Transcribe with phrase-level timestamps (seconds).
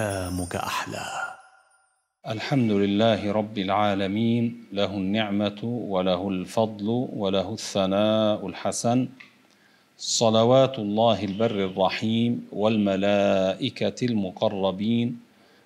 [0.00, 1.06] ايامك أحلى.
[2.34, 4.44] الحمد لله رب العالمين.
[4.72, 5.60] له النعمة
[5.92, 6.88] وله الفضل
[7.22, 8.98] وله الثناء الحسن.
[9.98, 15.08] صلوات الله البر الرحيم والملائكة المقربين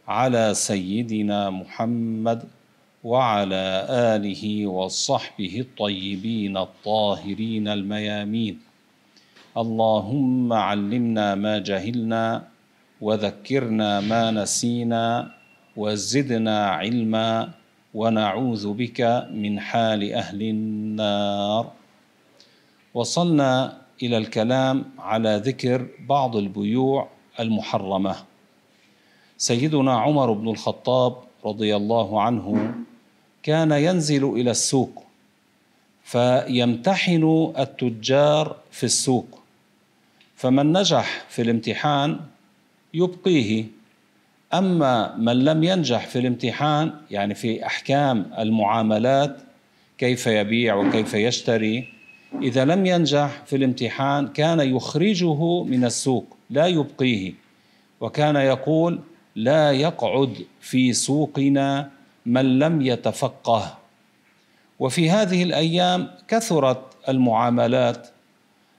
[0.09, 2.41] على سيدنا محمد
[3.11, 3.65] وعلى
[4.15, 8.55] آله وصحبه الطيبين الطاهرين الميامين.
[9.63, 12.25] اللهم علمنا ما جهلنا
[13.01, 15.31] وذكرنا ما نسينا
[15.77, 17.51] وزدنا علما
[17.95, 19.01] ونعوذ بك
[19.33, 21.73] من حال أهل النار.
[22.95, 27.09] وصلنا إلى الكلام على ذكر بعض البيوع
[27.41, 28.17] المحرمة.
[29.39, 32.75] سيدنا عمر بن الخطاب رضي الله عنه
[33.43, 35.05] كان ينزل إلى السوق
[36.05, 39.39] فيمتحن التجار في السوق
[40.37, 42.21] فمن نجح في الامتحان
[42.95, 43.65] يبقيه.
[44.55, 49.37] أما من لم ينجح في الامتحان يعني في أحكام المعاملات
[49.99, 51.89] كيف يبيع وكيف يشتري
[52.43, 57.33] إذا لم ينجح في الامتحان كان يخرجه من السوق لا يبقيه.
[58.01, 59.01] وكان يقول
[59.37, 61.91] لا يقعد في سوقنا
[62.27, 63.79] من لم يتفقه.
[64.79, 68.09] وفي هذه الأيام كثرت المعاملات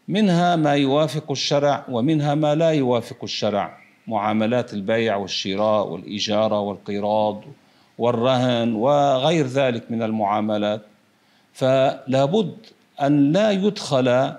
[0.08, 3.85] منها ما يوافق الشرع ومنها ما لا يوافق الشرع.
[4.08, 7.42] معاملات البيع والشراء والاجاره والقراض
[7.98, 10.82] والرهن وغير ذلك من المعاملات
[11.54, 12.56] فلا بد
[13.02, 14.34] أن لا يدخل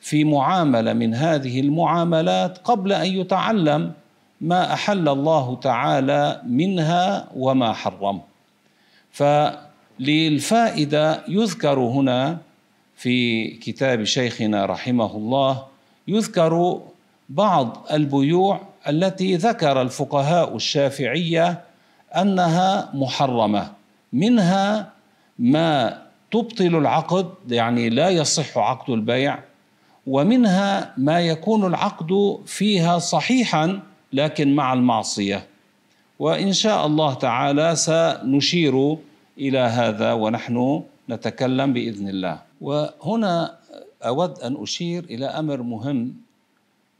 [0.00, 3.92] في معاملة من هذه المعاملات قبل أن يتعلم
[4.40, 8.20] ما أحل الله تعالى منها وما حرم.
[10.00, 12.38] فللفائدة يذكر هنا
[12.96, 15.64] في كتاب شيخنا رحمه الله
[16.08, 16.80] يذكر
[17.28, 21.60] بعض البيوع التي ذكر الفقهاء الشافعية
[22.16, 23.72] أنها محرمة.
[24.12, 24.92] منها
[25.38, 25.98] ما
[26.30, 29.38] تبطل العقد يعني لا يصح عقد البيع
[30.06, 33.80] ومنها ما يكون العقد فيها صحيحا
[34.12, 35.46] لكن مع المعصية.
[36.18, 38.96] وإن شاء الله تعالى سنشير
[39.38, 42.38] إلى هذا ونحن نتكلم بإذن الله.
[42.60, 43.56] وهنا
[44.02, 46.14] أود أن أشير إلى أمر مهم.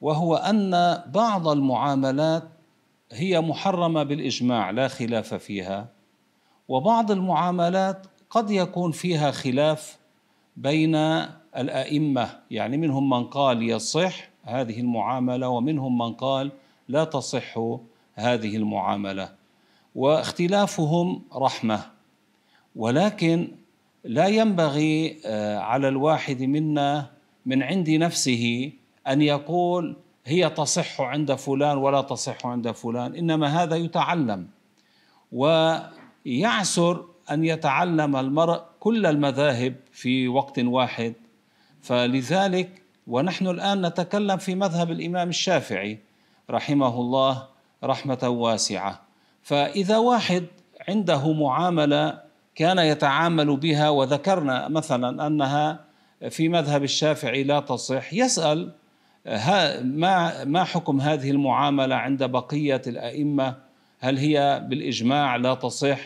[0.01, 2.49] وهو أن بعض المعاملات
[3.13, 5.89] هي محرمة بالإجماع لا خلاف فيها.
[6.69, 9.99] وبعض المعاملات قد يكون فيها خلاف
[10.57, 10.95] بين
[11.57, 16.53] الأئمة يعني منهم من قال يصح هذه المعاملة ومنهم من قال
[16.89, 17.59] لا تصح
[18.15, 19.33] هذه المعاملة.
[19.95, 21.81] واختلافهم رحمة.
[22.77, 23.49] ولكن
[24.05, 25.21] لا ينبغي
[25.57, 27.11] على الواحد منا
[27.47, 28.73] من عند نفسه
[29.09, 34.47] أن يقول هي تصح عند فلان ولا تصح عند فلان إنما هذا يتعلم.
[35.33, 41.15] ويعسر أن يتعلم المرء كل المذاهب في وقت واحد.
[41.83, 45.99] فلذلك ونحن الآن نتكلم في مذهب الإمام الشافعي
[46.51, 47.47] رحمه الله
[47.85, 49.01] رحمة واسعة.
[49.43, 50.47] فإذا واحد
[50.89, 52.21] عنده معاملة
[52.55, 55.85] كان يتعامل بها وذكرنا مثلا أنها
[56.31, 58.73] في مذهب الشافعي لا تصح يسأل
[59.83, 63.57] ما ما حكم هذه المعاملة عند بقية الأئمة؟
[64.01, 65.99] هل هي بالإجماع لا تصح؟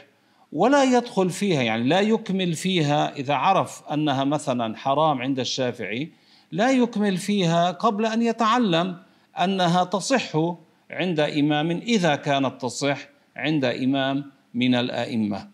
[0.53, 6.11] ولا يدخل فيها يعني لا يكمل فيها إذا عرف أنها مثلا حرام عند الشافعي
[6.53, 8.97] لا يكمل فيها قبل أن يتعلم
[9.41, 10.37] أنها تصح
[10.91, 12.99] عند إمام إذا كانت تصح
[13.37, 15.49] عند إمام من الأئمة.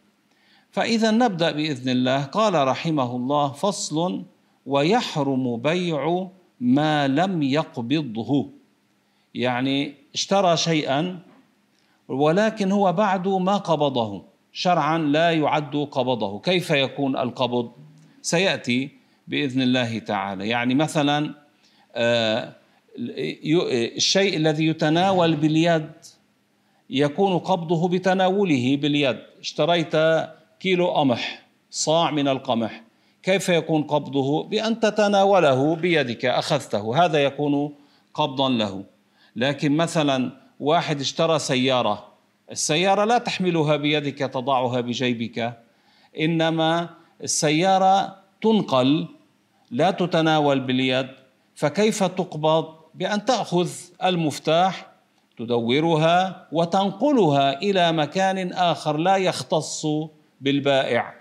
[0.71, 2.25] فإذا نبدأ بإذن الله.
[2.25, 4.25] قال رحمه الله فصل
[4.67, 6.29] ويحرم بيع
[6.61, 8.51] ما لم يقبضه.
[9.35, 11.19] يعني اشترى شيئا
[12.09, 14.25] ولكن هو بعد ما قبضه.
[14.53, 16.41] شرعا لا يعد قبضه.
[16.41, 17.73] كيف يكون القبض؟
[18.23, 18.91] سيأتي
[19.29, 20.49] بإذن الله تعالى.
[20.49, 21.35] يعني مثلا
[23.97, 25.91] الشيء الذي يتناول باليد
[26.91, 29.19] يكون قبضه بتناوله باليد.
[29.41, 29.97] اشتريت
[30.61, 32.83] كيلو قمح صاع من القمح.
[33.23, 37.05] كيف يكون قبضه بأن تتناوله بيدك؟ أخذته.
[37.05, 37.75] هذا يكون
[38.15, 38.85] قبضا له.
[39.37, 40.31] لكن مثلا
[40.61, 42.07] واحد اشترى سيارة
[42.51, 45.59] السيارة لا تحملها بيدك تضعها بجيبك.
[46.21, 46.89] إنما
[47.23, 49.09] السيارة تنقل
[49.71, 51.09] لا تتناول باليد.
[51.55, 53.71] فكيف تقبض؟ بأن تأخذ
[54.05, 54.87] المفتاح
[55.39, 59.87] تدورها وتنقلها إلى مكان آخر لا يختص
[60.41, 61.20] بالبائع.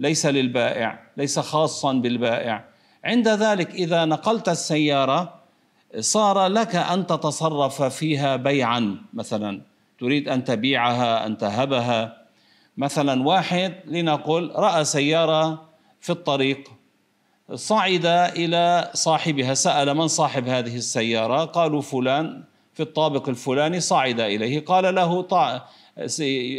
[0.00, 2.64] ليس للبائع ليس خاصا بالبائع.
[3.04, 5.34] عند ذلك إذا نقلت السيارة
[6.00, 8.96] صار لك أن تتصرف فيها بيعا.
[9.12, 9.60] مثلا
[10.00, 12.26] تريد أن تبيعها أن تهبها.
[12.76, 15.68] مثلا واحد لنقل رأى سيارة
[16.00, 16.70] في الطريق
[17.54, 18.06] صعد
[18.36, 24.94] إلى صاحبها سأل من صاحب هذه السيارة؟ قالوا فلان في الطابق الفلاني صعد إليه قال
[24.94, 25.26] له.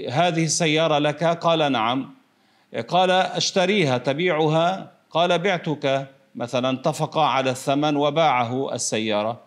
[0.10, 2.19] هذه السيارة لك؟ قال نعم.
[2.90, 4.92] قال اشتريها تبيعها.
[5.12, 6.08] قال بعتك.
[6.36, 9.40] مثلا اتفقا على الثمن وباعه السيارة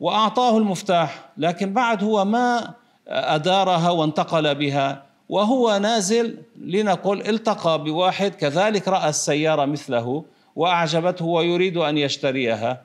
[0.00, 2.74] وأعطاه المفتاح لكن بعد هو ما
[3.08, 10.24] أدارها وانتقل بها وهو نازل لنقل التقى بواحد كذلك رأى السيارة مثله
[10.56, 12.82] وأعجبته ويريد أن يشتريها.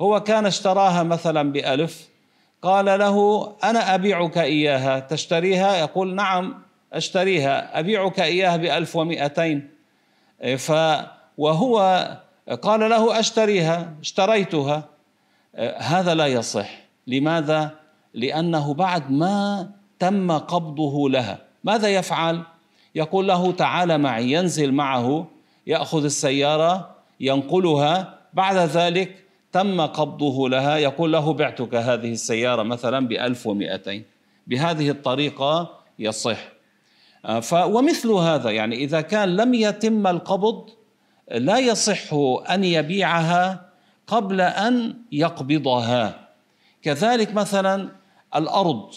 [0.00, 2.08] هو كان اشتراها مثلا بألف.
[2.62, 6.62] قال له أنا أبيعك إياها تشتريها؟ يقول نعم.
[6.92, 7.78] أشتريها.
[7.78, 9.70] أبيعك إياها بألف ومئتين.
[10.56, 10.72] ف
[11.38, 12.08] وهو
[12.62, 14.88] قال له أشتريها اشتريتها.
[15.78, 16.70] هذا لا يصح.
[17.06, 17.70] لماذا؟
[18.14, 21.38] لأنه بعد ما تم قبضه لها.
[21.64, 22.42] ماذا يفعل؟
[22.94, 24.32] يقول له تعال معي.
[24.32, 25.26] ينزل معه
[25.66, 26.90] يأخذ السيارة
[27.20, 28.18] ينقلها.
[28.34, 29.16] بعد ذلك
[29.52, 30.76] تم قبضه لها.
[30.76, 34.04] يقول له بعتك هذه السيارة مثلا بألف ومئتين.
[34.46, 36.38] بهذه الطريقة يصح.
[37.52, 40.70] ومثل هذا يعني إذا كان لم يتم القبض
[41.30, 42.14] لا يصح
[42.50, 43.66] أن يبيعها
[44.06, 46.28] قبل أن يقبضها.
[46.82, 47.88] كذلك مثلا
[48.36, 48.94] الأرض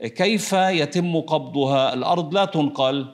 [0.00, 3.06] كيف يتم قبضها؟ الأرض لا تنقل.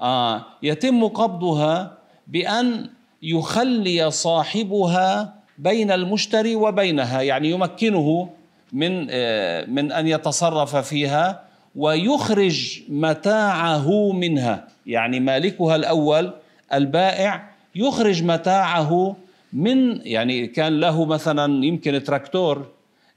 [0.00, 2.90] آه يتم قبضها بأن
[3.22, 8.28] يخلي صاحبها بين المشتري وبينها يعني يمكنه
[8.72, 11.47] من آه، من أن يتصرف فيها.
[11.76, 14.68] ويخرج متاعه منها.
[14.86, 16.32] يعني مالكها الأول
[16.72, 19.16] البائع يخرج متاعه
[19.52, 22.66] من يعني كان له مثلا يمكن تراكتور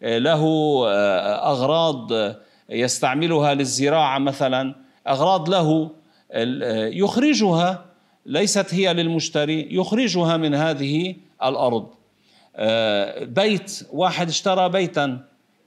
[0.04, 0.44] آه، له
[0.88, 2.12] آه، أغراض
[2.70, 4.76] يستعملها للزراعة مثلا
[5.08, 5.90] أغراض له
[6.94, 7.86] يخرجها
[8.26, 11.88] ليست هي للمشتري يخرجها من هذه الأرض.
[12.56, 15.20] آه، بيت واحد اشترى بيتا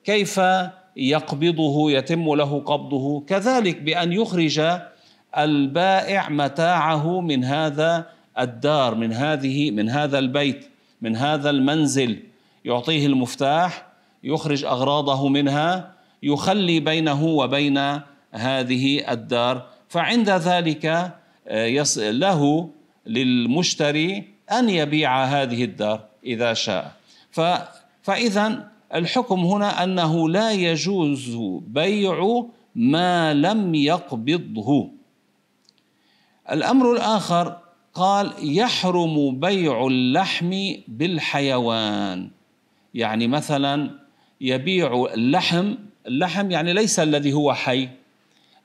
[0.04, 0.40] كيف
[0.96, 3.24] يقبضه يتم له قبضه.
[3.26, 4.62] كذلك بأن يخرج
[5.38, 8.06] البائع متاعه من هذا
[8.38, 10.68] الدار من هذه من هذا البيت
[11.02, 12.22] من هذا المنزل.
[12.64, 13.86] يعطيه المفتاح
[14.24, 18.00] يخرج أغراضه منها يخلي بينه وبين
[18.32, 19.66] هذه الدار.
[19.88, 21.14] فعند ذلك
[21.48, 22.70] آه، له
[23.06, 26.92] للمشتري أن يبيع هذه الدار إذا شاء.
[28.02, 31.36] فإذا الحكم هنا أنه لا يجوز
[31.66, 32.44] بيع
[32.74, 34.90] ما لم يقبضه.
[36.50, 37.58] الأمر الآخر
[37.94, 42.30] قال يحرم بيع اللحم بالحيوان.
[42.94, 43.90] يعني مثلا
[44.40, 45.74] يبيع اللحم
[46.06, 47.88] اللحم يعني ليس الذي هو حي.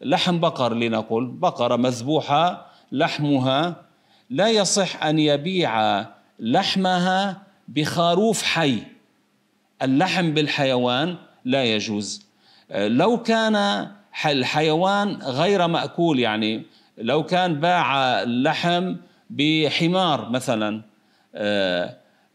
[0.02, 3.86] لحم بقر لنقل بقرة مذبوحة لحمها.
[4.30, 6.06] لا يصح أن يبيع
[6.40, 8.99] لحمها بخروف حي.
[9.82, 12.26] اللحم بالحيوان لا يجوز.
[12.72, 13.88] لو كان
[14.26, 16.64] الحيوان غير مأكول يعني
[16.98, 18.96] لو كان باع اللحم
[19.30, 20.82] بحمار مثلا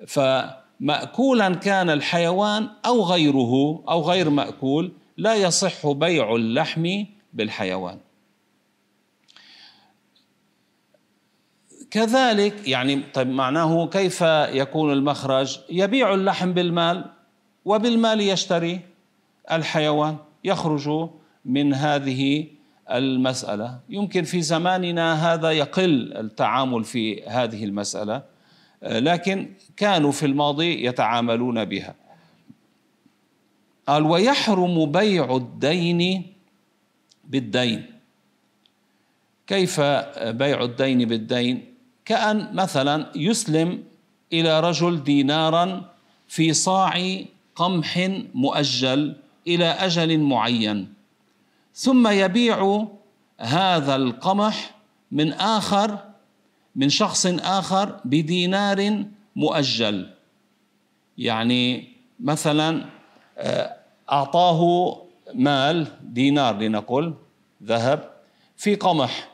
[0.07, 7.99] فماكولا كان الحيوان أو غيره أو غير مأكول لا يصح بيع اللحم بالحيوان.
[11.91, 14.21] كذلك يعني طيب معناه كيف
[14.53, 17.05] يكون المخرج؟ يبيع اللحم بالمال.
[17.65, 18.81] وبالمال يشتري
[19.51, 21.09] الحيوان يخرج
[21.45, 22.47] من هذه
[22.91, 23.79] المسألة.
[23.89, 28.23] يمكن في زماننا هذا يقل التعامل في هذه المسألة
[28.83, 31.95] لكن كانوا في الماضي يتعاملون بها.
[33.89, 36.33] قال ويحرم بيع الدين
[37.25, 37.87] بالدين.
[39.47, 39.81] كيف
[40.21, 43.85] بيع الدين بالدين؟ كأن مثلا يسلم
[44.33, 45.91] إلى رجل دينارا
[46.29, 47.23] في صاع
[47.57, 50.95] قمح مؤجل إلى أجل معين.
[51.75, 52.87] ثم يبيع
[53.39, 54.75] هذا القمح
[55.11, 55.99] من آخر
[56.77, 59.05] من شخص آخر بدينار
[59.37, 60.11] مؤجل.
[61.19, 61.89] يعني
[62.21, 62.85] مثلا
[63.39, 63.77] آه،
[64.13, 64.63] أعطاه
[65.35, 67.15] مال دينار لنقل
[67.63, 68.11] ذهب
[68.57, 69.29] في قمح.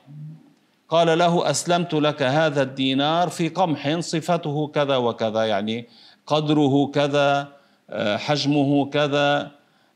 [0.89, 5.87] قال له أسلمت لك هذا الدينار في قمح صفته كذا وكذا يعني
[6.27, 7.60] قدره كذا
[7.93, 9.51] حجمه كذا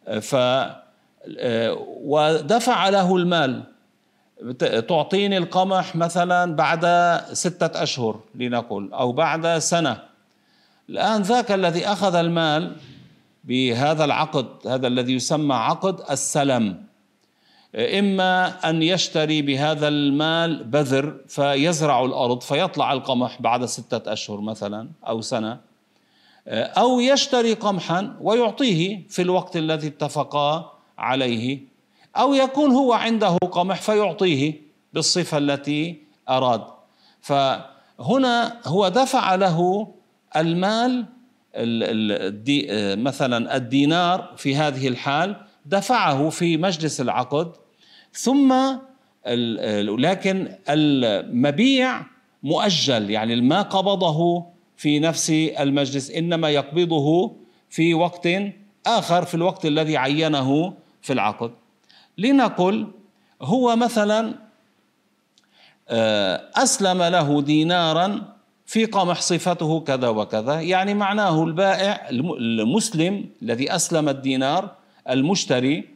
[0.09, 0.35] آه، ف
[1.39, 3.63] آه، ودفع له المال.
[4.89, 6.85] تعطيني القمح مثلا بعد
[7.33, 10.03] ستة أشهر لنقل أو بعد سنة.
[10.91, 12.77] الآن ذاك الذي أخذ المال
[13.45, 16.85] بهذا العقد هذا الذي يسمى عقد السلم.
[17.75, 25.21] إما أن يشتري بهذا المال بذر فيزرع الأرض فيطلع القمح بعد ستة أشهر مثلا أو
[25.21, 25.61] سنة.
[26.49, 31.61] أو يشتري قمحا ويعطيه في الوقت الذي اتفقا عليه
[32.17, 34.61] أو يكون هو عنده قمح فيعطيه
[34.93, 36.65] بالصفة التي أراد.
[37.21, 39.89] فهنا هو دفع له
[40.37, 41.07] المال
[42.99, 45.37] مثلا الدينار في هذه الحال
[45.67, 47.53] دفعه في مجلس العقد.
[48.13, 48.55] ثم
[49.99, 52.03] لكن المبيع
[52.43, 54.47] مؤجل يعني ما قبضه
[54.77, 57.37] في نفس المجلس إنما يقبضه
[57.71, 58.29] في وقت
[58.87, 61.51] آخر في الوقت الذي عينه في العقد.
[62.19, 62.89] لنقل
[63.43, 64.35] هو مثلا
[65.89, 68.35] آه، أسلم له دينارا
[68.67, 70.61] في قمح صفته كذا وكذا.
[70.61, 74.71] يعني معناه البائع المسلم الذي أسلم الدينار
[75.11, 75.89] المشتري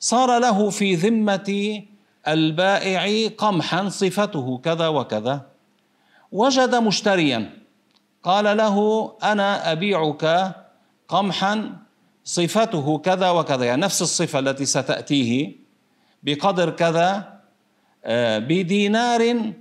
[0.00, 1.82] صار له في ذمة
[2.28, 5.46] البائع قمحا صفته كذا وكذا.
[6.32, 7.65] وجد مشتريا.
[8.26, 8.76] قال له
[9.22, 10.54] أنا أبيعك
[11.08, 11.76] قمحا
[12.24, 13.64] صفته كذا وكذا.
[13.64, 15.56] يعني نفس الصفة التي ستأتيه
[16.22, 17.38] بقدر كذا
[18.04, 19.52] آه، بدينار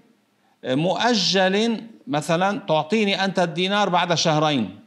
[0.66, 4.80] مؤجل مثلا تعطيني أنت الدينار بعد شهرين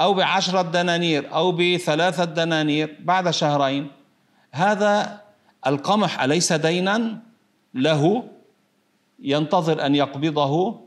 [0.00, 3.90] أو بعشرة دنانير أو بثلاثة دنانير بعد شهرين.
[4.52, 5.20] هذا
[5.66, 7.18] القمح أليس دينا؟
[7.74, 8.24] له
[9.18, 10.80] ينتظر أن يقبضه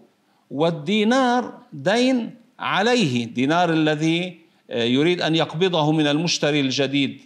[0.51, 3.25] والدينار دين عليه.
[3.25, 7.21] الدينار الذي آه، يريد أن يقبضه من المشتري الجديد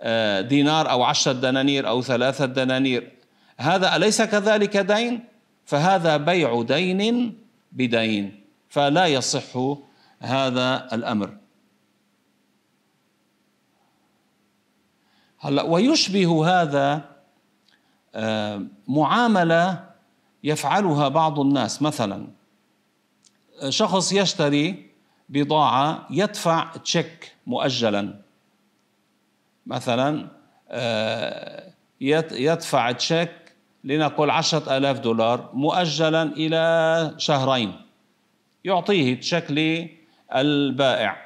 [0.00, 3.12] آه، دينار أو عشرة دنانير أو ثلاثة دنانير.
[3.58, 5.24] هذا أليس كذلك دين؟
[5.64, 7.38] فهذا بيع دين
[7.72, 8.40] بدين.
[8.68, 9.76] فلا يصح
[10.20, 11.36] هذا الأمر.
[15.40, 17.04] هلا ويشبه هذا
[18.14, 19.84] آه، معاملة
[20.44, 21.82] يفعلها بعض الناس.
[21.82, 22.26] مثلا
[23.68, 24.90] شخص يشتري
[25.28, 28.20] بضاعة يدفع تشيك مؤجلا.
[29.66, 30.28] مثلا
[30.68, 33.30] آه، يدفع تشيك
[33.84, 37.72] لنقل عشرة ألاف دولار مؤجلا إلى شهرين.
[38.64, 39.88] يعطيه بشكل
[40.34, 41.24] البائع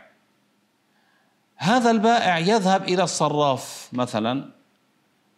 [1.56, 4.50] هذا البائع يذهب إلى الصراف مثلا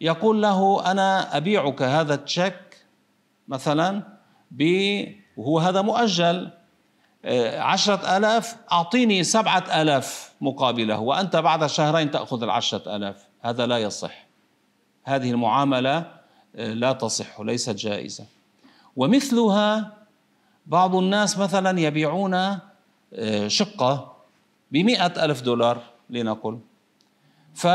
[0.01, 2.85] يقول له أنا أبيعك هذا التشيك
[3.47, 4.03] مثلا
[4.51, 4.61] ب
[5.37, 6.49] وهو هذا مؤجل.
[7.55, 13.25] عشرة ألاف أعطيني سبعة ألاف مقابله وأنت بعد شهرين تأخذ العشرة ألاف.
[13.41, 14.25] هذا لا يصح.
[15.03, 16.11] هذه المعاملة
[16.55, 18.25] لا تصح ليست جائزة.
[18.95, 19.93] ومثلها
[20.67, 24.15] بعض الناس مثلا يبيعون آه، شقة
[24.71, 26.59] بمئة ألف دولار لنقل
[27.53, 27.67] ف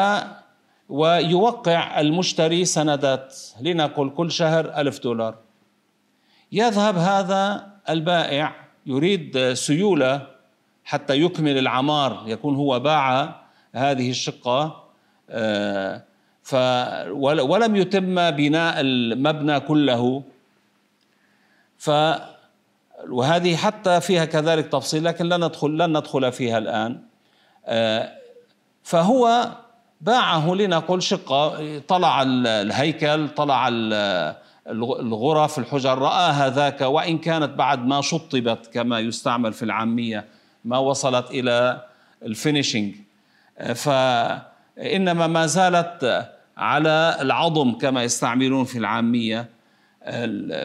[0.88, 5.34] ويوقع المشتري سندات لنقل كل شهر ألف دولار.
[6.52, 10.26] يذهب هذا البائع يريد سيولة
[10.85, 13.40] حتى يكمل العمار يكون هو باع
[13.73, 14.87] هذه الشقة
[15.31, 16.02] آه،
[16.43, 16.55] ف
[17.43, 20.23] ولم يتم بناء المبنى كله.
[21.78, 21.90] ف
[23.09, 27.02] وهذه حتى فيها كذلك تفصيل لكن لن ندخل لن ندخل فيها الآن.
[27.66, 28.12] آه،
[28.83, 29.50] فهو
[30.00, 33.69] باعه لنقل شقة طلع الهيكل طلع
[34.70, 40.25] الغرف الحجر رأى ذاك وإن كانت بعد ما شطبت كما يستعمل في العامية
[40.64, 41.85] ما وصلت إلى
[42.23, 42.94] الفينيشنج
[43.75, 49.56] فانما ما زالت على العظم كما يستعملون في العامية.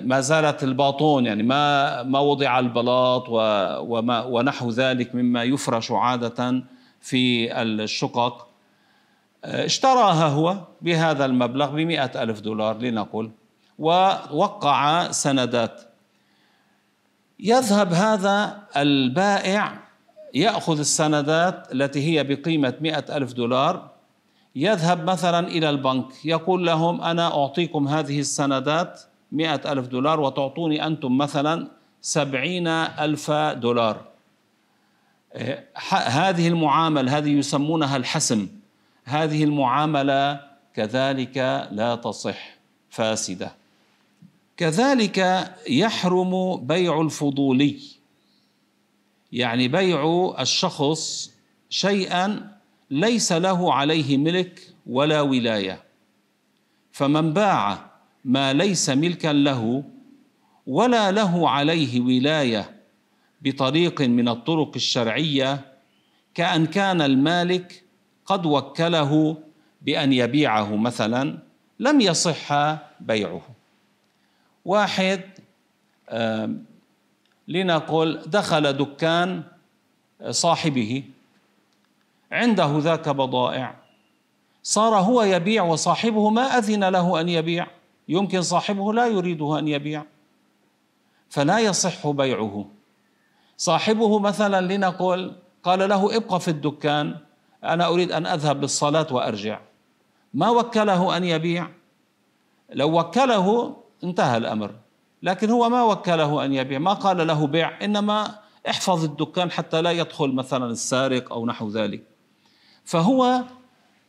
[0.01, 6.63] ما زالت الباطون يعني ما ما وضع البلاط وما ونحو ذلك مما يفرش عادة
[7.01, 8.47] في الشقق.
[9.43, 13.31] اشتراها هو بهذا المبلغ بمئة ألف دولار لنقل.
[13.79, 15.81] ووقع سندات.
[17.39, 19.79] يذهب هذا البائع
[20.33, 23.91] يأخذ السندات التي هي بقيمة مئة ألف دولار
[24.55, 29.01] يذهب مثلا إلى البنك يقول لهم أنا أعطيكم هذه السندات
[29.31, 31.67] مئة ألف دولار وتعطوني أنتم مثلا
[32.01, 34.01] سبعين ألف دولار.
[35.91, 38.47] هذه المعاملة هذه يسمونها الحسم.
[39.05, 40.41] هذه المعاملة
[40.73, 41.37] كذلك
[41.71, 42.57] لا تصح
[42.89, 43.60] فاسدة.
[44.61, 47.79] كذلك يحرم بيع الفضولي.
[49.31, 51.31] يعني بيع الشخص
[51.69, 52.57] شيئا
[52.91, 55.83] ليس له عليه ملك ولا ولاية.
[56.91, 57.91] فمن باع
[58.25, 59.83] ما ليس ملكا له
[60.67, 62.69] ولا له عليه ولاية
[63.41, 65.61] بطريق من الطرق الشرعية
[66.33, 67.83] كأن كان المالك
[68.25, 69.37] قد وكله
[69.81, 71.39] بأن يبيعه مثلا
[71.79, 72.53] لم يصح
[72.99, 73.60] بيعه.
[74.65, 75.21] واحد
[77.47, 79.43] لنقل دخل دكان
[80.29, 81.03] صاحبه.
[82.31, 83.75] عنده ذاك بضائع.
[84.63, 87.67] صار هو يبيع وصاحبه ما أذن له أن يبيع.
[88.09, 90.03] يمكن صاحبه لا يريده أن يبيع.
[91.29, 92.65] فلا يصح بيعه.
[93.57, 97.17] صاحبه مثلا لنقل قال له ابقى في الدكان
[97.63, 99.59] أنا أريد أن أذهب للصلاة وأرجع.
[100.33, 101.67] ما وكله أن يبيع.
[102.69, 104.71] لو وكله انتهى الأمر.
[105.23, 108.35] لكن هو ما وكله أن يبيع ما قال له بيع إنما
[108.69, 112.03] احفظ الدكان حتى لا يدخل مثلا السارق أو نحو ذلك.
[112.85, 113.43] فهو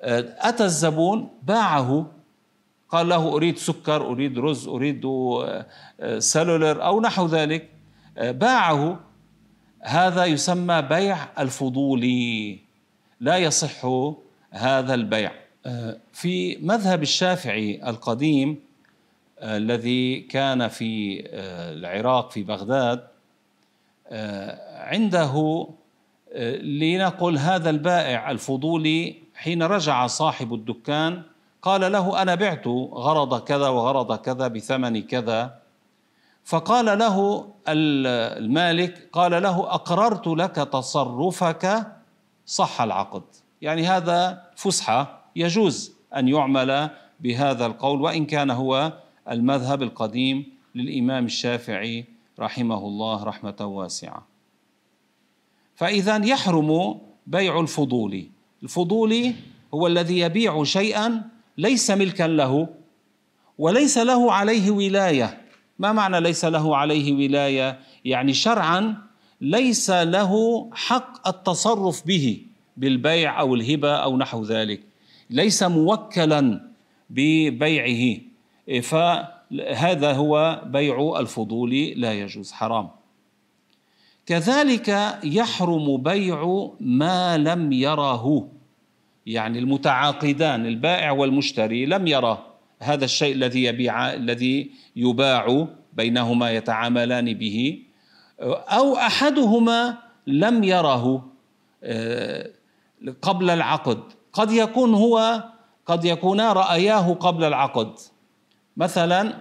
[0.01, 2.07] آه، أتى الزبون باعه
[2.89, 5.67] قال له أريد سكر أريد رز أريد آه،
[6.01, 7.69] آه، سلولر أو نحو ذلك.
[8.17, 9.01] باعه.
[9.83, 12.59] هذا يسمى بيع الفضولي
[13.21, 13.87] لا يصح
[14.51, 15.33] هذا البيع.
[16.13, 18.61] في مذهب الشافعي القديم
[19.43, 21.23] الذي كان في
[21.73, 23.07] العراق في بغداد
[24.73, 25.67] عنده
[26.63, 31.23] لنقل هذا البائع الفضولي حين رجع صاحب الدكان
[31.63, 35.59] قال له أنا بعت غرض كذا وغرض كذا بثمن كذا.
[36.45, 41.87] فقال له المالك قال له أقررت لك تصرفك
[42.47, 43.23] صح العقد.
[43.63, 48.93] يعني هذا فسحة يجوز أن يعمل بهذا القول وإن كان هو
[49.33, 52.05] المذهب القديم للإمام الشافعي
[52.39, 54.27] رحمه الله رحمة واسعة.
[55.75, 58.27] فإذا يحرم بيع الفضول.
[58.63, 59.35] الفضولي
[59.75, 61.23] هو الذي يبيع شيئا
[61.59, 62.69] ليس ملكا له
[63.59, 65.41] وليس له عليه ولاية.
[65.79, 68.97] ما معنى ليس له عليه ولاية؟ يعني شرعا
[69.41, 70.33] ليس له
[70.73, 72.43] حق التصرف به
[72.77, 74.81] بالبيع أو الهبة أو نحو ذلك.
[75.31, 76.71] ليس موكلا
[77.11, 78.32] ببيعه.
[78.83, 82.91] فهذا هو بيع الفضول لا يجوز حرام.
[84.27, 88.49] كذلك يحرم بيع ما لم يره
[89.27, 92.47] يعني المتعاقدان البائع والمشتري لم يرى
[92.79, 97.83] هذا الشيء الذي يبيع الذي يباع بينهما يتعاملان به.
[98.41, 101.27] أو أحدهما لم يره
[101.85, 102.51] آه،
[103.23, 104.03] قبل العقد.
[104.33, 105.45] قد يكون هو
[105.87, 107.99] قد يكونا رأياه قبل العقد.
[108.77, 109.35] مثلا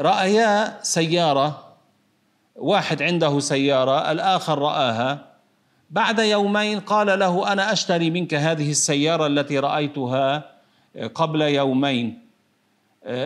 [0.00, 1.74] رايا سيارة
[2.56, 5.32] واحد عنده سيارة الآخر رآها.
[5.90, 10.44] بعد يومين قال له أنا أشتري منك هذه السيارة التي رأيتها
[11.14, 12.18] قبل يومين.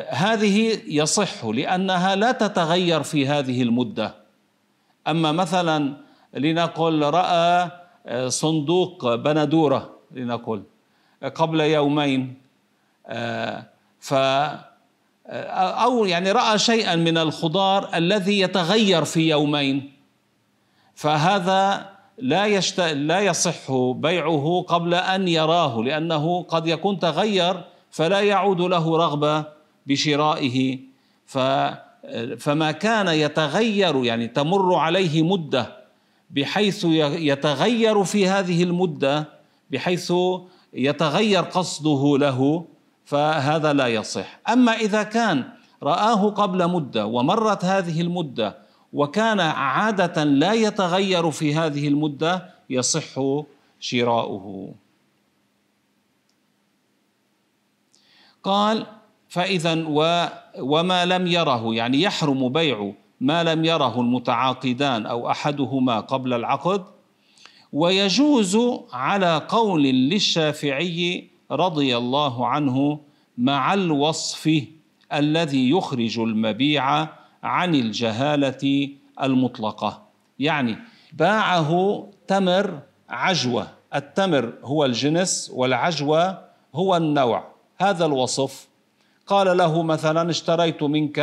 [0.09, 4.14] هذه يصح لأنها لا تتغير في هذه المدة.
[5.09, 5.92] أما مثلا
[6.35, 7.70] لنقل رأى
[8.28, 10.62] صندوق بندورة لنقل
[11.35, 12.35] قبل يومين.
[14.00, 14.14] ف
[15.28, 19.92] أو يعني رأى شيئا من الخضار الذي يتغير في يومين.
[20.94, 22.80] فهذا لا يشت...
[22.80, 29.44] لا يصح بيعه قبل أن يراه لأنه قد يكون تغير فلا يعود له رغبة
[29.86, 30.78] بشرائه.
[31.26, 31.38] ف...
[32.38, 35.76] فما كان يتغير يعني تمر عليه مدة
[36.30, 39.28] بحيث يتغير في هذه المدة
[39.70, 40.12] بحيث
[40.72, 42.64] يتغير قصده له
[43.07, 44.38] فهذا لا يصح.
[44.49, 45.49] أما إذا كان
[45.83, 48.59] رآه قبل مدة ومرت هذه المدة
[48.92, 53.21] وكان عادة لا يتغير في هذه المدة يصح
[53.81, 54.75] شراؤه.
[58.42, 58.87] قال
[59.29, 59.85] فإذا
[60.59, 66.85] وما لم يره يعني يحرم بيع ما لم يره المتعاقدان أو أحدهما قبل العقد
[67.73, 68.59] ويجوز
[68.92, 73.00] على قول للشافعي رضي الله عنه
[73.38, 74.66] مع الوصف
[75.12, 77.09] الذي يخرج المبيع
[77.42, 78.90] عن الجهالة
[79.22, 80.02] المطلقة.
[80.38, 80.78] يعني
[81.12, 83.68] باعه تمر عجوة.
[83.94, 87.44] التمر هو الجنس والعجوة هو النوع.
[87.78, 88.68] هذا الوصف.
[89.26, 91.18] قال له مثلا اشتريت منك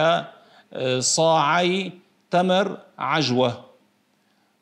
[0.73, 1.91] آه، صاعي
[2.31, 3.65] تمر عجوة.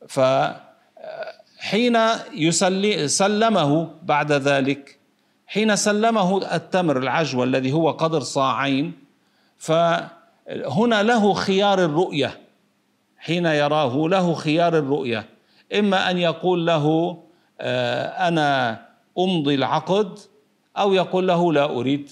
[0.08, 1.98] فحين
[2.34, 5.01] يسلمه بعد ذلك
[5.52, 8.94] حين سلمه التمر العجوة الذي هو قدر صاعين
[9.58, 12.40] فهنا له خيار الرؤية.
[13.18, 15.26] حين يراه له خيار الرؤية.
[15.80, 17.18] إما أن يقول له
[17.62, 18.82] آه، أنا
[19.20, 20.20] أمضي العقد
[20.78, 22.10] أو يقول له لا أريد.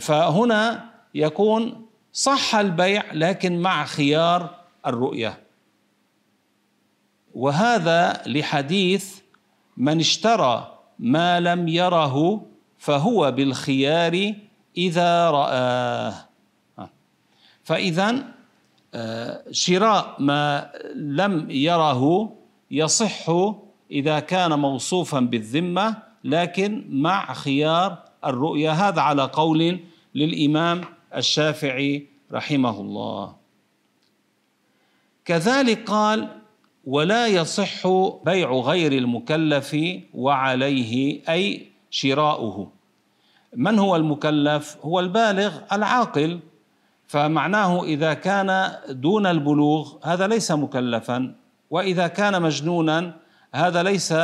[0.00, 4.54] فهنا يكون صح البيع لكن مع خيار
[4.86, 5.38] الرؤية.
[7.34, 9.18] وهذا لحديث
[9.76, 12.46] من اشترى ما لم يره
[12.78, 14.34] فهو بالخيار
[14.76, 16.14] إذا رآه.
[17.64, 18.24] فإذا
[18.94, 22.32] آه، شراء ما لم يره
[22.70, 23.30] يصح
[23.90, 28.70] إذا كان موصوفا بالذمة لكن مع خيار الرؤيا.
[28.70, 29.80] هذا على قول
[30.14, 30.80] للإمام
[31.16, 33.36] الشافعي رحمه الله.
[35.24, 36.37] كذلك قال
[36.84, 37.86] ولا يصح
[38.24, 39.76] بيع غير المكلف
[40.14, 42.72] وعليه أي شراؤه.
[43.56, 46.40] من هو المكلف؟ هو البالغ العاقل.
[47.06, 51.34] فمعناه إذا كان دون البلوغ هذا ليس مكلفا
[51.70, 53.14] وإذا كان مجنونا
[53.54, 54.14] هذا ليس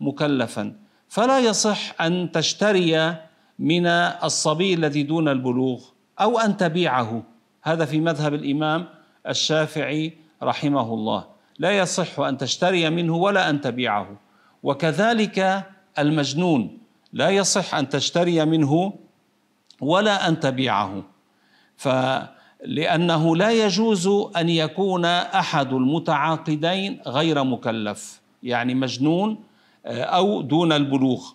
[0.00, 0.72] مكلفا.
[1.08, 3.16] فلا يصح أن تشتري
[3.58, 3.86] من
[4.26, 5.84] الصبي الذي دون البلوغ
[6.20, 7.22] أو أن تبيعه.
[7.62, 8.86] هذا في مذهب الإمام
[9.28, 11.31] الشافعي رحمه الله.
[11.62, 14.16] لا يصح أن تشتري منه ولا أن تبيعه.
[14.62, 15.66] وكذلك
[15.98, 16.78] المجنون
[17.12, 18.92] لا يصح أن تشتري منه
[19.80, 21.02] ولا أن تبيعه.
[21.76, 29.44] فلانه لا يجوز أن يكون أحد المتعاقدين غير مكلف يعني مجنون
[29.86, 31.30] آه، أو دون البلوغ.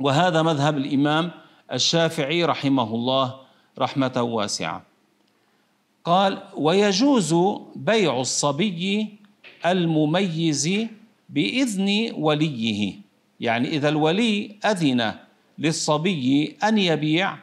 [0.00, 1.30] وهذا مذهب الإمام
[1.72, 3.34] الشافعي رحمه الله
[3.78, 4.82] رحمة واسعة.
[6.06, 7.34] قال ويجوز
[7.76, 9.08] بيع الصبي
[9.66, 10.86] المميز
[11.28, 12.94] بإذن وليه.
[13.40, 15.14] يعني إذا الولي أذن
[15.58, 17.36] للصبي أن يبيع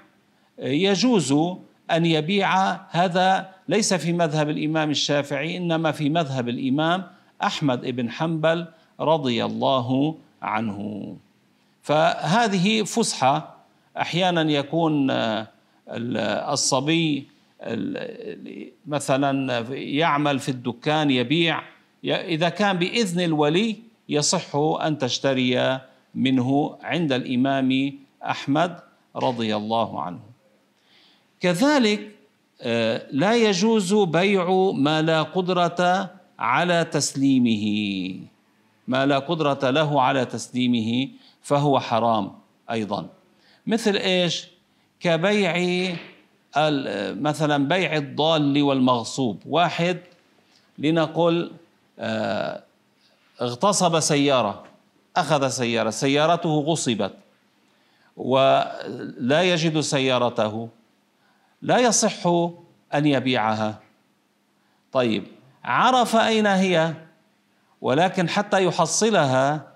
[0.60, 1.32] يجوز
[1.92, 2.74] أن يبيع.
[2.90, 7.04] هذا ليس في مذهب الإمام الشافعي إنما في مذهب الإمام
[7.44, 8.68] أحمد بن حنبل
[9.00, 11.16] رضي الله عنه.
[11.82, 13.58] فهذه فسحة.
[13.98, 15.12] أحيانا يكون
[16.54, 17.33] الصبي
[18.88, 21.62] مثلا يعمل في الدكان يبيع
[22.06, 23.76] إذا كان بإذن الولي
[24.10, 25.80] يصح أن تشتري
[26.16, 28.80] منه عند الإمام أحمد
[29.16, 30.20] رضي الله عنه.
[31.40, 32.10] كذلك
[32.62, 37.66] آه، لا يجوز بيع ما لا قدرة على تسليمه.
[38.88, 41.10] ما لا قدرة له على تسليمه
[41.42, 42.32] فهو حرام
[42.72, 43.10] أيضا.
[43.68, 44.48] مثل إيش؟
[45.00, 45.56] كبيع
[46.58, 49.42] مثلا بيع الضال والمغصوب.
[49.46, 50.00] واحد
[50.78, 51.52] لنقل
[52.00, 52.64] آه،
[53.42, 54.64] اغتصب سيارة
[55.18, 57.14] أخذ سيارة سيارته غصبت
[58.18, 60.70] ولا يجد سيارته
[61.62, 62.28] لا يصح
[62.94, 63.80] أن يبيعها.
[64.92, 65.24] طيب
[65.64, 66.94] عرف أين هي؟
[67.82, 69.74] ولكن حتى يحصلها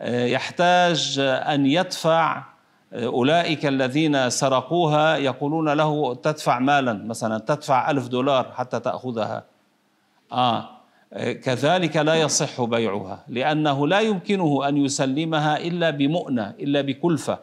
[0.00, 2.44] آه، يحتاج أن يدفع آه،
[2.92, 9.44] أولئك الذين سرقوها يقولون له تدفع مالا مثلا تدفع ألف دولار حتى تأخذها.
[10.32, 10.68] آه
[11.42, 17.38] كذلك لا يصح بيعها لأنه لا يمكنه أن يسلمها إلا بمؤنة إلا بكلفة.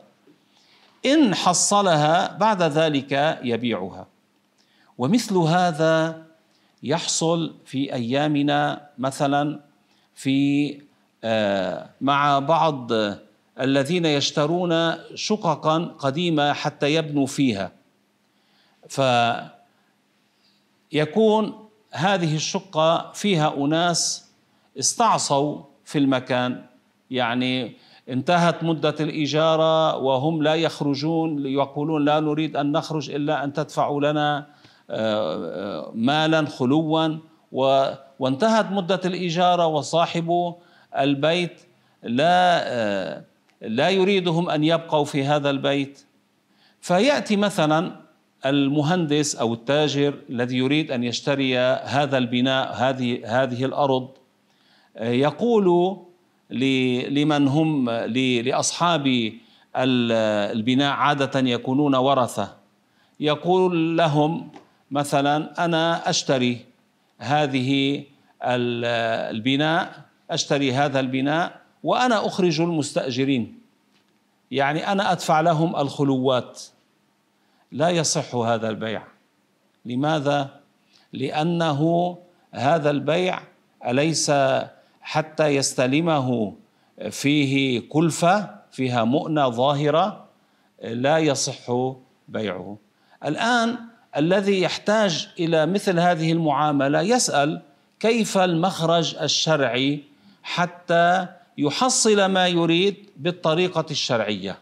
[1.05, 4.08] إن حصلها بعد ذلك يبيعها.
[4.97, 6.23] ومثل هذا
[6.84, 9.60] يحصل في أيامنا مثلا
[10.15, 10.79] في
[11.23, 12.91] آه، مع بعض
[13.60, 17.72] الذين يشترون شققا قديمة حتى يبنوا فيها.
[20.91, 24.26] فيكون هذه الشقة فيها أناس
[24.80, 26.65] استعصوا في المكان
[27.12, 27.78] يعني
[28.10, 34.48] انتهت مدة الإجارة وهم لا يخرجون يقولون لا نريد أن نخرج إلا أن تدفعوا لنا
[34.89, 37.18] آه، مالا خلوا.
[38.20, 40.56] وانتهت مدة الإجارة وصاحب
[40.98, 41.62] البيت
[42.04, 43.24] لا آه،
[43.67, 46.06] لا يريدهم أن يبقوا في هذا البيت.
[46.82, 47.95] فيأتي مثلا
[48.45, 54.10] المهندس أو التاجر الذي يريد أن يشتري هذا البناء هذه هذه الأرض.
[54.99, 55.97] يقول
[57.10, 59.34] لمن هم لاصحاب
[59.75, 62.56] البناء عادة يكونون ورثة.
[63.19, 64.49] يقول لهم
[64.91, 66.65] مثلا أنا أشتري
[67.17, 68.04] هذه
[68.43, 70.01] البناء
[70.32, 73.60] أشتري هذا البناء وأنا أخرج المستأجرين.
[74.52, 76.62] يعني أنا أدفع لهم الخلوات.
[77.71, 79.04] لا يصح هذا البيع.
[79.86, 80.60] لماذا؟
[81.13, 82.17] لأنه
[82.52, 83.39] هذا البيع
[83.88, 84.32] أليس
[85.02, 86.54] حتى يستلمه
[87.10, 90.26] فيه كلفة فيها مؤنة ظاهرة
[90.84, 91.71] لا يصح
[92.28, 92.78] بيعه.
[93.26, 93.78] الآن
[94.17, 97.62] الذي يحتاج إلى مثل هذه المعاملة يسأل
[98.00, 100.04] كيف المخرج الشرعي
[100.43, 104.60] حتى يحصل ما يريد بالطريقة الشرعية.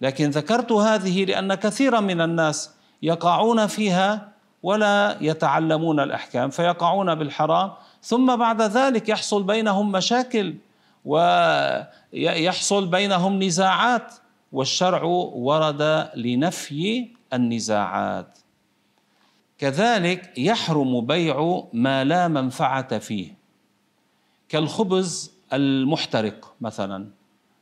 [0.00, 2.70] لكن ذكرت هذه لأن كثيرا من الناس
[3.02, 4.28] يقعون فيها
[4.62, 10.54] ولا يتعلمون الأحكام فيقعون بالحرام ثم بعد ذلك يحصل بينهم مشاكل
[11.04, 14.14] ويحصل بينهم نزاعات
[14.52, 18.38] والشرع ورد لنفي النزاعات.
[19.58, 23.34] كذلك يحرم بيع ما لا منفعة فيه.
[24.48, 27.06] كالخبز المحترق مثلا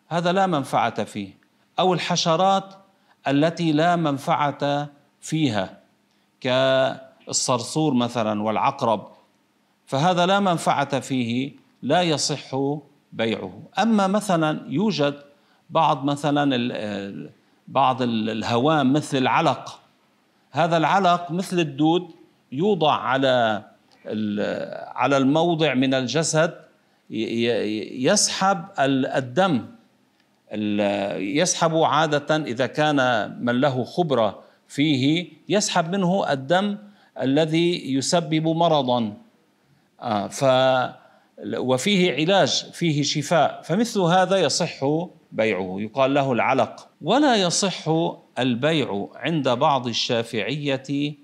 [0.09, 1.39] هذا لا منفعة فيه.
[1.79, 2.75] أو الحشرات
[3.29, 4.89] التي لا منفعة
[5.21, 5.79] فيها
[6.41, 9.09] كالصرصور مثلا والعقرب
[9.87, 12.57] فهذا لا منفعة فيه لا يصح
[13.13, 13.63] بيعه.
[13.79, 15.23] أما مثلا يوجد
[15.71, 17.31] بعض مثلا
[17.69, 19.81] بعض الهوام مثل العلق.
[20.51, 22.11] هذا العلق مثل الدود
[22.53, 23.65] يوضع على
[24.95, 26.66] على الموضع من الجسد
[27.11, 29.67] يسحب الدم
[31.19, 36.79] يسحب عادة إذا كان من له خبرة فيه يسحب منه الدم
[37.21, 39.13] الذي يسبب مرضا.
[40.01, 40.45] آه، ف
[41.57, 43.63] وفيه علاج فيه شفاء.
[43.63, 44.85] فمثل هذا يصح
[45.33, 45.77] بيعه.
[45.81, 46.89] يقال له العلق.
[47.03, 47.89] ولا يصح
[48.39, 51.15] البيع عند بعض الشافعية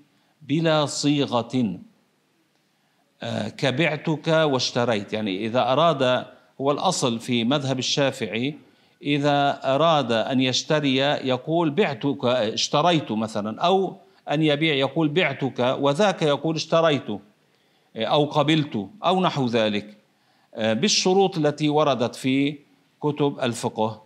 [0.41, 1.55] بلا صيغة.
[1.55, 1.79] آه،
[3.57, 5.13] كبعتك واشتريت.
[5.13, 6.25] يعني إذا أراد
[6.61, 8.55] هو الأصل في مذهب الشافعي
[9.03, 13.95] إذا أراد أن يشتري يقول بعتك اشتريت مثلا أو
[14.31, 17.07] أن يبيع يقول بعتك وذاك يقول اشتريت
[17.95, 19.97] أو قبلت أو نحو ذلك.
[20.55, 22.57] آه، بالشروط التي وردت في
[23.01, 24.03] كتب الفقه.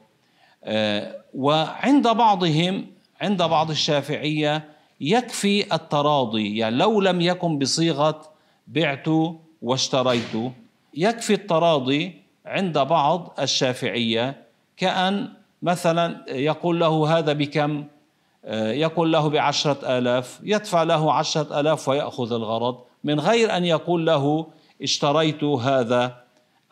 [0.63, 2.85] آه، وعند بعضهم
[3.21, 4.63] عند بعض الشافعية
[5.01, 6.57] يكفي التراضي.
[6.57, 8.21] يعني لو لم يكن بصيغة
[8.67, 9.07] بعت
[9.61, 10.51] واشتريت.
[10.93, 14.43] يكفي التراضي عند بعض الشافعية
[14.77, 17.85] كأن مثلا يقول له هذا بكم؟
[18.45, 20.39] آه، يقول له بعشرة آلاف.
[20.43, 22.77] يدفع له عشرة آلاف ويأخذ الغرض.
[23.03, 24.47] من غير أن يقول له
[24.81, 26.23] اشتريت هذا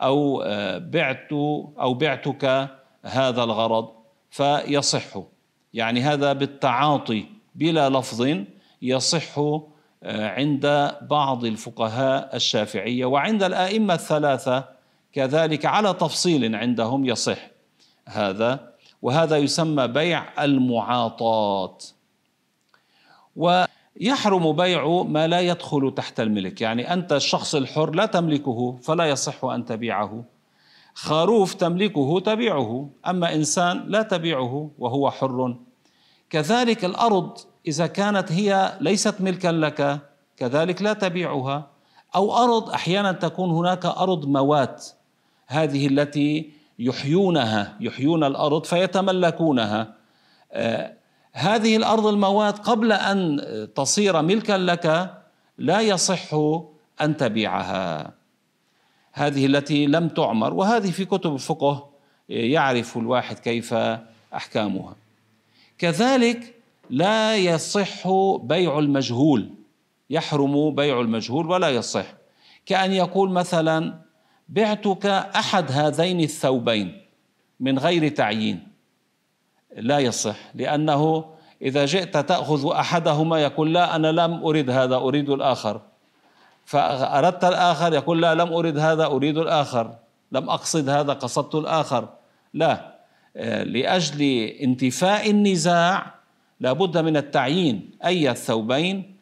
[0.02, 1.32] أو آه، بعت
[1.80, 2.70] أو بعتك
[3.02, 3.88] هذا الغرض
[4.30, 5.18] فيصح.
[5.74, 8.28] يعني هذا بالتعاطي بلا لفظ
[8.82, 9.40] يصح
[10.06, 14.64] عند بعض الفقهاء الشافعية وعند الآئمة الثلاثة
[15.12, 17.38] كذلك على تفصيل عندهم يصح
[18.06, 21.78] هذا وهذا يسمى بيع المعاطاة
[23.36, 29.44] ويحرم بيع ما لا يدخل تحت الملك يعني أنت الشخص الحر لا تملكه فلا يصح
[29.44, 30.24] أن تبيعه.
[30.94, 35.56] خروف تملكه تبيعه أما إنسان لا تبيعه وهو حر.
[36.30, 40.00] كذلك الأرض إذا كانت هي ليست ملكا لك
[40.36, 41.66] كذلك لا تبيعها.
[42.14, 44.86] أو أرض أحيانا تكون هناك أرض موات
[45.46, 49.94] هذه التي يحيونها يحيون الأرض فيتملكونها.
[50.52, 50.92] آه
[51.32, 53.40] هذه الأرض الموات قبل أن
[53.74, 55.14] تصير ملكا لك
[55.58, 56.34] لا يصح
[57.00, 58.12] أن تبيعها.
[59.12, 61.88] هذه التي لم تعمر وهذه في كتب الفقه
[62.28, 63.74] يعرف الواحد كيف
[64.34, 64.94] أحكامها.
[65.78, 66.55] كذلك
[66.90, 68.08] لا يصح
[68.42, 69.50] بيع المجهول.
[70.10, 72.06] يحرم بيع المجهول ولا يصح.
[72.66, 73.94] كأن يقول مثلا
[74.48, 77.02] بعتك أحد هذين الثوبين
[77.60, 78.68] من غير تعيين.
[79.76, 81.24] لا يصح لأنه
[81.62, 85.80] إذا جئت تأخذ أحدهما يقول لا أنا لم أريد هذا أريد الآخر.
[86.64, 89.94] فأردت الآخر يقول لا لم أريد هذا أريد الآخر.
[90.32, 92.08] لم أقصد هذا قصدت الآخر.
[92.54, 92.96] لا
[93.64, 94.22] لأجل
[94.62, 96.15] انتفاء النزاع
[96.60, 97.90] لابد من التعيين.
[98.04, 99.16] أي الثوبين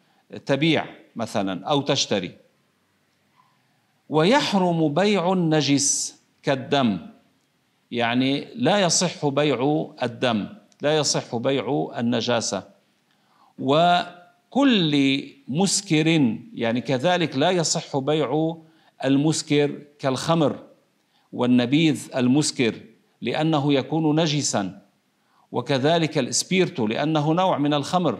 [0.45, 2.31] تبيع مثلا أو تشتري.
[4.09, 6.97] ويحرم بيع النجس كالدم.
[7.91, 10.47] يعني لا يصح بيع الدم
[10.81, 12.63] لا يصح بيع النجاسة.
[13.59, 14.01] و
[14.49, 18.57] كل مسكر يعني كذلك لا يصح بيع
[19.05, 20.63] المسكر كالخمر.
[21.33, 22.75] والنبيذ المسكر
[23.21, 24.84] لأنه يكون نجسا.
[25.55, 28.17] وكذلك الاسبيرتو لأنه نوع من الخمر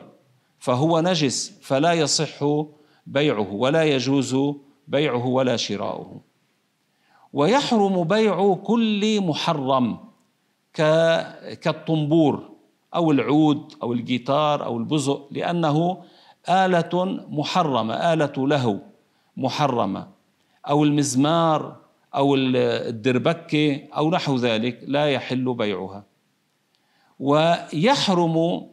[0.60, 2.46] فهو نجس فلا يصح
[3.08, 4.38] بيعه ولا يجوز
[4.88, 6.22] بيعه ولا شراؤه.
[7.34, 9.98] ويحرم بيع كل محرم
[11.62, 12.50] كالطنبور
[12.96, 16.04] أو العود أو الجيتار أو البزق لأنه
[16.50, 18.82] آلة محرمة آلة له
[19.38, 20.08] محرمة.
[20.70, 21.76] أو المزمار
[22.16, 26.15] أو الدربكة أو نحو ذلك لا يحل بيعها.
[27.20, 28.68] ويحرم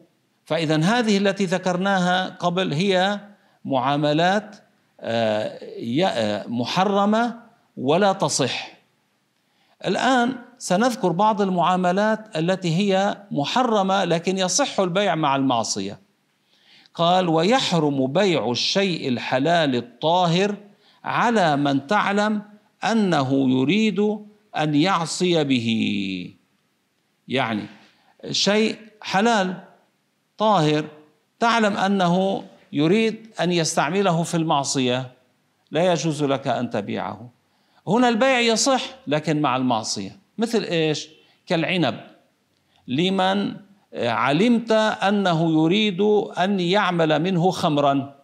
[0.45, 3.21] فإذا هذه التي ذكرناها قبل هي
[3.65, 4.57] معاملات
[5.01, 5.59] آه،
[6.05, 7.41] آه، محرمة
[7.77, 8.73] ولا تصح.
[9.87, 16.01] الآن سنذكر بعض المعاملات التي هي محرمة لكن يصح البيع مع المعصية.
[16.95, 20.57] قال ويحرم بيع الشيء الحلال الطاهر
[21.05, 22.43] على من تعلم
[22.85, 24.01] أنه يريد
[24.57, 26.35] أن يعصي به.
[27.29, 27.67] يعني
[28.31, 29.55] شيء حلال
[30.39, 30.85] طاهر.
[31.41, 35.13] تعلم أنه يريد أن يستعمله في المعصية
[35.71, 37.31] لا يجوز لك أن تبيعه.
[37.87, 40.17] هنا البيع يصح لكن مع المعصية.
[40.39, 41.09] مثل إيش؟
[41.47, 42.01] كالعنب.
[42.89, 43.55] لمن
[43.95, 46.01] علمت أنه يريد
[46.39, 48.15] أن يعمل منه خمرا.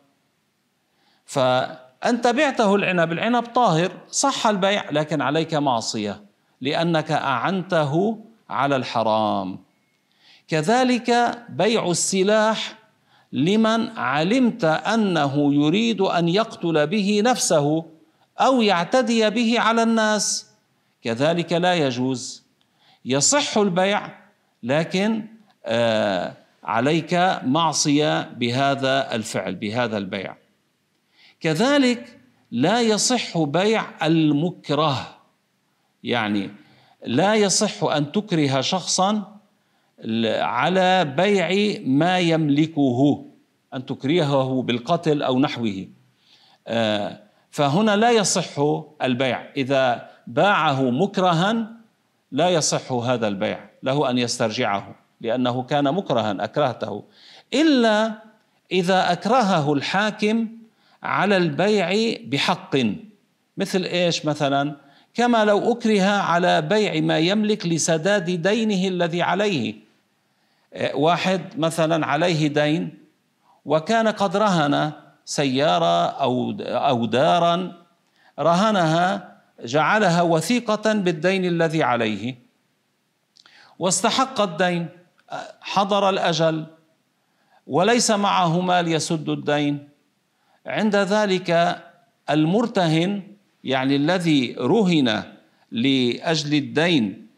[1.26, 6.20] فأنت بعته العنب العنب طاهر صح البيع لكن عليك معصية
[6.60, 8.18] لأنك أعنته
[8.50, 9.58] على الحرام.
[10.48, 12.78] كذلك بيع السلاح
[13.32, 17.84] لمن علمت أنه يريد أن يقتل به نفسه
[18.40, 20.46] أو يعتدي به على الناس
[21.02, 22.44] كذلك لا يجوز.
[23.04, 24.10] يصح البيع
[24.62, 25.24] لكن
[25.64, 30.36] آه عليك معصية بهذا الفعل بهذا البيع.
[31.40, 32.18] كذلك
[32.50, 35.16] لا يصح بيع المكره
[36.04, 36.50] يعني
[37.06, 39.37] لا يصح أن تكره شخصا
[40.40, 43.24] على بيع ما يملكه
[43.74, 45.86] أن تكرهه بالقتل أو نحوه.
[46.66, 48.60] آه، فهنا لا يصح
[49.02, 49.50] البيع.
[49.56, 51.66] إذا باعه مكرها
[52.32, 57.04] لا يصح هذا البيع له أن يسترجعه لأنه كان مكرها أكرهته.
[57.54, 58.12] إلا
[58.72, 60.48] إذا أكرهه الحاكم
[61.02, 62.76] على البيع بحق.
[63.56, 64.76] مثل إيش مثلا؟
[65.14, 69.87] كما لو أكره على بيع ما يملك لسداد دينه الذي عليه.
[70.94, 72.98] واحد مثلا عليه دين
[73.64, 74.92] وكان قد رهن
[75.24, 77.72] سيارة أو أو دارا
[78.38, 82.34] رهنها جعلها وثيقة بالدين الذي عليه.
[83.78, 84.88] واستحق الدين
[85.60, 86.66] حضر الأجل
[87.66, 89.88] وليس معه مال يسد الدين.
[90.66, 91.82] عند ذلك
[92.30, 93.22] المرتهن
[93.64, 95.22] يعني الذي رهن
[95.70, 97.28] لأجل الدين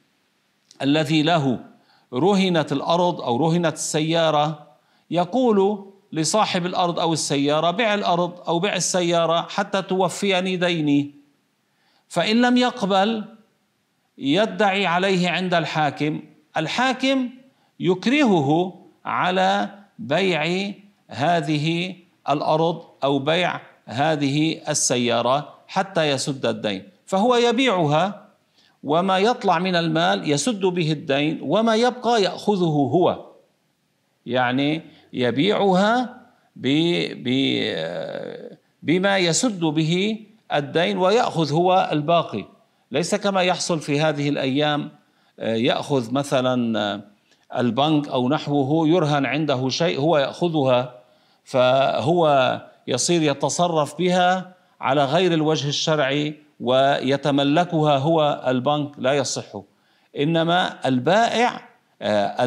[0.83, 1.70] الذي له
[2.15, 4.67] رهنت الأرض أو رهنت السيارة
[5.11, 11.15] يقول لصاحب الأرض أو السيارة بع الأرض أو بع السيارة حتى توفيني ديني.
[12.09, 13.25] فإن لم يقبل
[14.19, 16.23] يدعي عليه عند الحاكم
[16.57, 17.31] الحاكم
[17.81, 19.69] يكرهه على
[19.99, 20.73] بيع
[21.09, 21.97] هذه
[22.29, 28.30] الأرض أو بيع هذه السيارة حتى يسد الدين فهو يبيعها
[28.83, 33.27] وما يطلع من المال يسد به الدين وما يبقى يأخذه هو.
[34.27, 36.21] يعني يبيعها
[38.83, 40.21] بما يسد به
[40.55, 42.45] الدين ويأخذ هو الباقي.
[42.93, 44.91] ليس كما يحصل في هذه الأيام
[45.39, 47.03] يأخذ مثلا
[47.57, 50.95] البنك أو نحوه يرهن عنده شيء هو يأخذها
[51.45, 59.61] فهو يصير يتصرف بها على غير الوجه الشرعي ويتملكها هو البنك لا يصح.
[60.19, 61.69] إنما البائع
[62.03, 62.45] آه،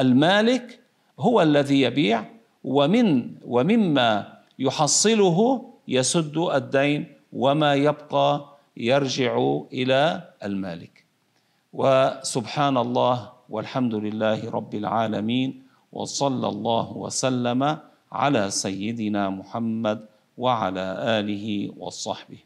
[0.00, 0.80] المالك
[1.20, 2.24] هو الذي يبيع
[2.64, 8.44] ومن ومما يحصله يسد الدين وما يبقى
[8.76, 11.04] يرجع إلى المالك.
[11.72, 15.62] وسبحان الله والحمد لله رب العالمين
[15.92, 17.78] وصلى الله وسلم
[18.12, 20.06] على سيدنا محمد
[20.38, 22.38] وعلى آله وصحبه.